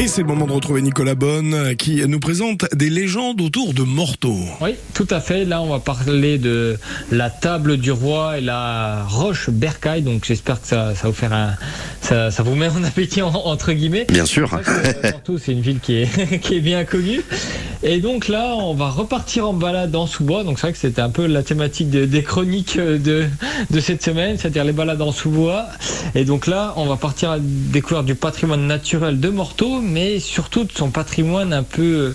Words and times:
Et 0.00 0.08
c'est 0.08 0.22
le 0.22 0.26
moment 0.26 0.46
de 0.46 0.52
retrouver 0.52 0.82
Nicolas 0.82 1.14
Bonne 1.14 1.76
qui 1.76 2.06
nous 2.06 2.18
présente 2.18 2.66
des 2.74 2.90
légendes 2.90 3.40
autour 3.40 3.72
de 3.74 3.82
Morteau. 3.82 4.36
Oui, 4.60 4.74
tout 4.92 5.06
à 5.08 5.20
fait. 5.20 5.44
Là, 5.44 5.62
on 5.62 5.68
va 5.68 5.78
parler 5.78 6.36
de 6.38 6.76
la 7.10 7.30
table 7.30 7.76
du 7.76 7.92
roi 7.92 8.38
et 8.38 8.40
la 8.40 9.04
roche 9.04 9.50
Bercaille. 9.50 10.02
Donc, 10.02 10.24
j'espère 10.26 10.60
que 10.60 10.66
ça, 10.66 10.92
vous 11.04 11.12
faire 11.12 11.32
un, 11.32 11.54
ça, 12.00 12.30
ça 12.30 12.42
vous 12.42 12.54
met 12.54 12.68
en 12.68 12.82
appétit 12.84 13.22
entre 13.22 13.72
guillemets. 13.72 14.06
Bien 14.10 14.26
sûr. 14.26 14.60
Morteau, 15.04 15.38
c'est 15.38 15.52
une 15.52 15.60
ville 15.60 15.78
qui 15.80 16.02
est, 16.02 16.40
qui 16.40 16.56
est 16.56 16.60
bien 16.60 16.84
connue. 16.84 17.22
Et 17.86 18.00
donc 18.00 18.28
là, 18.28 18.54
on 18.56 18.72
va 18.72 18.88
repartir 18.88 19.46
en 19.46 19.52
balade 19.52 19.94
en 19.94 20.06
sous-bois. 20.06 20.42
Donc 20.42 20.58
c'est 20.58 20.68
vrai 20.68 20.72
que 20.72 20.78
c'était 20.78 21.02
un 21.02 21.10
peu 21.10 21.26
la 21.26 21.42
thématique 21.42 21.90
de, 21.90 22.06
des 22.06 22.22
chroniques 22.22 22.78
de, 22.78 23.26
de 23.70 23.80
cette 23.80 24.02
semaine, 24.02 24.38
c'est-à-dire 24.38 24.64
les 24.64 24.72
balades 24.72 25.02
en 25.02 25.12
sous-bois. 25.12 25.66
Et 26.14 26.24
donc 26.24 26.46
là, 26.46 26.72
on 26.76 26.86
va 26.86 26.96
partir 26.96 27.30
à 27.30 27.36
découvrir 27.38 28.02
du 28.02 28.14
patrimoine 28.14 28.66
naturel 28.66 29.20
de 29.20 29.28
Morteau, 29.28 29.82
mais 29.82 30.18
surtout 30.18 30.64
de 30.64 30.72
son 30.72 30.88
patrimoine 30.88 31.52
un 31.52 31.62
peu 31.62 32.14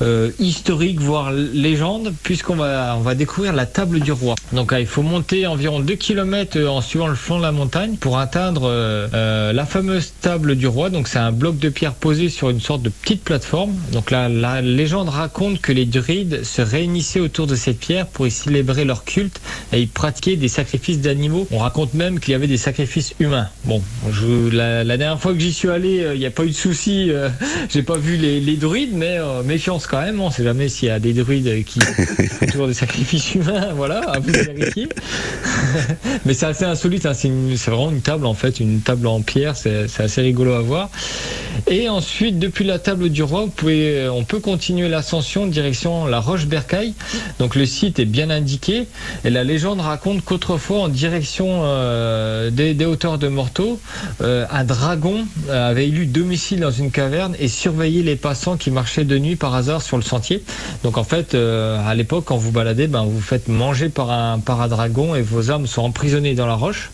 euh, 0.00 0.30
historique, 0.38 0.98
voire 0.98 1.30
légende, 1.30 2.14
puisqu'on 2.22 2.56
va, 2.56 2.94
on 2.96 3.02
va 3.02 3.14
découvrir 3.14 3.52
la 3.52 3.66
table 3.66 4.00
du 4.00 4.12
roi. 4.12 4.34
Donc 4.52 4.72
là, 4.72 4.80
il 4.80 4.86
faut 4.86 5.02
monter 5.02 5.46
environ 5.46 5.80
2 5.80 5.94
km 5.94 6.58
en 6.66 6.80
suivant 6.80 7.08
le 7.08 7.16
flanc 7.16 7.36
de 7.36 7.42
la 7.42 7.52
montagne 7.52 7.96
pour 7.96 8.18
atteindre 8.18 8.62
euh, 8.64 9.52
la 9.52 9.66
fameuse 9.66 10.14
table 10.22 10.56
du 10.56 10.66
roi. 10.66 10.88
Donc 10.88 11.06
c'est 11.06 11.18
un 11.18 11.32
bloc 11.32 11.58
de 11.58 11.68
pierre 11.68 11.92
posé 11.92 12.30
sur 12.30 12.48
une 12.48 12.60
sorte 12.60 12.80
de 12.80 12.88
petite 12.88 13.22
plateforme. 13.22 13.74
Donc 13.92 14.10
là, 14.10 14.30
la 14.30 14.62
légende 14.86 15.08
raconte 15.08 15.60
que 15.60 15.72
les 15.72 15.84
druides 15.84 16.44
se 16.44 16.62
réunissaient 16.62 17.18
autour 17.18 17.48
de 17.48 17.56
cette 17.56 17.80
pierre 17.80 18.06
pour 18.06 18.24
y 18.28 18.30
célébrer 18.30 18.84
leur 18.84 19.02
culte 19.02 19.40
et 19.72 19.80
y 19.80 19.86
pratiquer 19.86 20.36
des 20.36 20.46
sacrifices 20.46 21.00
d'animaux. 21.00 21.48
On 21.50 21.58
raconte 21.58 21.94
même 21.94 22.20
qu'il 22.20 22.30
y 22.30 22.34
avait 22.36 22.46
des 22.46 22.56
sacrifices 22.56 23.12
humains. 23.18 23.48
Bon, 23.64 23.82
je, 24.12 24.48
la, 24.48 24.84
la, 24.84 24.96
dernière 24.96 25.20
fois 25.20 25.32
que 25.32 25.40
j'y 25.40 25.52
suis 25.52 25.70
allé, 25.70 26.06
il 26.14 26.20
n'y 26.20 26.26
a 26.26 26.30
pas 26.30 26.44
eu 26.44 26.50
de 26.50 26.52
souci. 26.52 27.10
Euh, 27.10 27.28
J'ai 27.68 27.82
pas 27.82 27.98
vu 27.98 28.16
les, 28.16 28.56
druides, 28.56 28.94
mais 28.94 29.18
euh, 29.18 29.42
méfiance 29.42 29.88
quand 29.88 30.00
même. 30.00 30.20
On 30.20 30.30
sait 30.30 30.44
jamais 30.44 30.68
s'il 30.68 30.86
y 30.86 30.92
a 30.92 31.00
des 31.00 31.14
druides 31.14 31.64
qui 31.64 31.80
font 31.80 32.46
toujours 32.46 32.68
des 32.68 32.74
sacrifices 32.74 33.34
humains. 33.34 33.70
Voilà, 33.74 33.98
à 34.08 34.20
vous 34.20 34.30
vérifier. 34.30 34.88
mais 36.24 36.32
c'est 36.32 36.46
assez 36.46 36.64
insolite. 36.64 37.06
Hein. 37.06 37.14
C'est 37.14 37.28
vraiment 37.70 37.90
une 37.90 38.02
table 38.02 38.24
en 38.24 38.34
fait, 38.34 38.60
une 38.60 38.82
table 38.82 39.08
en 39.08 39.20
pierre. 39.20 39.56
C'est 39.56 39.88
assez 39.98 40.20
rigolo 40.20 40.52
à 40.52 40.60
voir. 40.60 40.90
Et 41.66 41.88
ensuite, 41.88 42.38
depuis 42.38 42.64
la 42.64 42.78
table 42.78 43.08
du 43.08 43.24
roi, 43.24 43.48
pouvez, 43.54 44.08
on 44.08 44.24
peut 44.24 44.38
continuer 44.38 44.75
l'ascension 44.84 45.46
direction 45.46 46.06
la 46.06 46.20
Roche 46.20 46.46
Bercaille. 46.46 46.94
Donc 47.38 47.54
le 47.54 47.66
site 47.66 47.98
est 47.98 48.04
bien 48.04 48.30
indiqué. 48.30 48.86
Et 49.24 49.30
la 49.30 49.44
légende 49.44 49.80
raconte 49.80 50.24
qu'autrefois, 50.24 50.80
en 50.80 50.88
direction 50.88 51.62
euh, 51.64 52.50
des, 52.50 52.74
des, 52.74 52.84
hauteurs 52.84 53.18
de 53.18 53.28
Morteau, 53.28 53.80
euh, 54.20 54.46
un 54.50 54.64
dragon 54.64 55.26
avait 55.50 55.88
élu 55.88 56.06
domicile 56.06 56.60
dans 56.60 56.70
une 56.70 56.90
caverne 56.90 57.34
et 57.38 57.48
surveillait 57.48 58.02
les 58.02 58.16
passants 58.16 58.56
qui 58.56 58.70
marchaient 58.70 59.04
de 59.04 59.18
nuit 59.18 59.36
par 59.36 59.54
hasard 59.54 59.82
sur 59.82 59.96
le 59.96 60.02
sentier. 60.02 60.42
Donc 60.82 60.98
en 60.98 61.04
fait, 61.04 61.34
euh, 61.34 61.78
à 61.86 61.94
l'époque, 61.94 62.24
quand 62.26 62.36
vous 62.36 62.52
baladez, 62.52 62.86
ben, 62.86 63.04
vous 63.04 63.16
vous 63.16 63.20
faites 63.20 63.48
manger 63.48 63.88
par 63.88 64.10
un, 64.10 64.38
par 64.38 64.60
un 64.60 64.68
dragon 64.68 65.14
et 65.14 65.22
vos 65.22 65.50
âmes 65.50 65.66
sont 65.66 65.82
emprisonnées 65.82 66.34
dans 66.34 66.46
la 66.46 66.54
roche. 66.54 66.90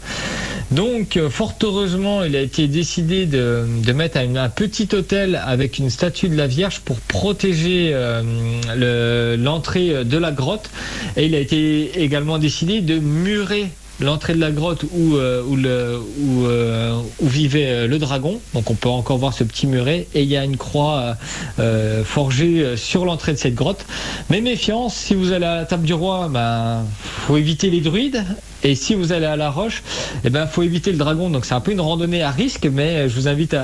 Donc, 0.71 1.19
fort 1.31 1.55
heureusement, 1.63 2.23
il 2.25 2.37
a 2.37 2.41
été 2.41 2.69
décidé 2.69 3.27
de, 3.27 3.67
mettre 3.93 4.19
un, 4.19 4.49
petit 4.49 4.89
hôtel 4.93 5.41
avec 5.45 5.79
une 5.79 5.91
statue 5.91 6.29
de 6.29 6.37
la 6.37 6.47
Vierge 6.47 6.81
pour 6.81 6.97
protéger 7.01 7.91
euh, 7.93 9.37
l'entrée 9.37 9.89
le, 9.89 10.05
de 10.05 10.19
la 10.19 10.33
grotte. 10.33 10.71
Et 11.17 11.27
il 11.27 11.35
a 11.35 11.39
été 11.39 12.03
également 12.03 12.39
décidé 12.39 12.81
de 12.81 12.99
murer 12.99 13.69
l'entrée 14.03 14.35
de 14.35 14.41
la 14.41 14.51
grotte 14.51 14.85
où, 14.85 15.17
euh, 15.17 15.43
euh, 15.65 17.01
vivait 17.23 17.87
le 17.87 17.99
dragon. 17.99 18.41
Donc 18.55 18.71
on 18.71 18.75
peut 18.75 18.89
encore 18.89 19.19
voir 19.19 19.33
ce 19.33 19.45
petit 19.45 19.67
muret. 19.67 20.07
Et 20.15 20.23
il 20.23 20.29
y 20.29 20.37
a 20.37 20.45
une 20.45 20.57
croix 20.57 21.17
euh, 21.59 22.05
forgée 22.05 22.77
sur 22.77 23.05
l'entrée 23.05 23.33
de 23.33 23.39
cette 23.39 23.55
grotte. 23.55 23.85
Mais 24.31 24.41
méfiance, 24.41 24.95
si 24.95 25.15
vous 25.15 25.33
allez 25.33 25.47
à 25.47 25.57
la 25.57 25.65
table 25.65 25.85
du 25.85 25.95
roi, 25.95 26.29
ben, 26.29 26.85
faut 27.27 27.37
éviter 27.37 27.71
les 27.71 27.81
druides. 27.81 28.25
Et 28.65 28.75
si 28.75 28.95
vous 28.95 29.13
allez 29.13 29.27
à 29.27 29.37
la 29.37 29.51
roche, 29.51 29.83
eh 30.25 30.31
ben 30.31 30.47
faut 30.47 30.63
éviter 30.63 30.93
le 30.93 30.99
dragon. 30.99 31.31
Donc 31.31 31.45
c'est 31.45 31.55
un 31.55 31.61
peu 31.61 31.73
une 31.73 31.81
randonnée 31.81 32.23
à 32.23 32.31
risque, 32.31 32.69
mais 32.73 33.09
je 33.09 33.15
vous 33.15 33.29
invite 33.29 33.55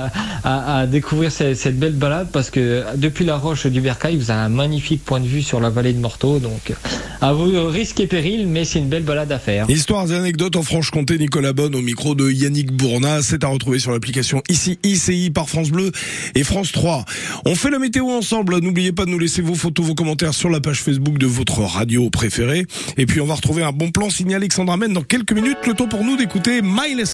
à, 0.43 0.85
découvrir 0.87 1.31
cette, 1.31 1.55
cette, 1.55 1.77
belle 1.77 1.93
balade 1.93 2.29
parce 2.31 2.49
que 2.49 2.83
depuis 2.95 3.25
la 3.25 3.37
roche 3.37 3.67
du 3.67 3.81
Bercail, 3.81 4.17
vous 4.17 4.31
avez 4.31 4.41
un 4.41 4.49
magnifique 4.49 5.03
point 5.05 5.19
de 5.19 5.27
vue 5.27 5.41
sur 5.41 5.59
la 5.59 5.69
vallée 5.69 5.93
de 5.93 5.99
Morteau. 5.99 6.39
Donc 6.39 6.73
à 7.21 7.33
vos 7.33 7.67
risques 7.67 7.99
et 7.99 8.07
périls, 8.07 8.47
mais 8.47 8.65
c'est 8.65 8.79
une 8.79 8.87
belle 8.87 9.03
balade 9.03 9.31
à 9.31 9.39
faire. 9.39 9.69
Histoire 9.69 10.09
et 10.11 10.15
anecdotes 10.15 10.55
en 10.55 10.63
Franche-Comté, 10.63 11.17
Nicolas 11.17 11.53
Bonne 11.53 11.75
au 11.75 11.81
micro 11.81 12.15
de 12.15 12.29
Yannick 12.29 12.71
Bourna. 12.71 13.21
C'est 13.21 13.43
à 13.43 13.47
retrouver 13.47 13.79
sur 13.79 13.91
l'application 13.91 14.41
ici 14.49 14.79
ICI 14.83 15.29
par 15.29 15.49
France 15.49 15.69
Bleu 15.69 15.91
et 16.35 16.43
France 16.43 16.71
3. 16.71 17.05
On 17.45 17.55
fait 17.55 17.69
la 17.69 17.79
météo 17.79 18.09
ensemble. 18.09 18.59
N'oubliez 18.59 18.91
pas 18.91 19.05
de 19.05 19.09
nous 19.09 19.19
laisser 19.19 19.41
vos 19.41 19.55
photos, 19.55 19.85
vos 19.85 19.95
commentaires 19.95 20.33
sur 20.33 20.49
la 20.49 20.61
page 20.61 20.81
Facebook 20.81 21.17
de 21.17 21.27
votre 21.27 21.59
radio 21.59 22.09
préférée. 22.09 22.65
Et 22.97 23.05
puis 23.05 23.19
on 23.19 23.25
va 23.25 23.35
retrouver 23.35 23.63
un 23.63 23.71
bon 23.71 23.91
plan 23.91 24.09
signé 24.09 24.35
Alexandra 24.35 24.77
Men 24.77 24.93
dans 24.93 25.03
quelques 25.03 25.33
minutes. 25.33 25.57
Le 25.67 25.73
temps 25.73 25.87
pour 25.87 26.03
nous 26.03 26.15
d'écouter 26.15 26.61
Miles 26.61 27.05